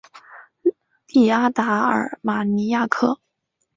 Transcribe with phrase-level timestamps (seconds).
[1.09, 3.21] 利阿达尔马尼亚克。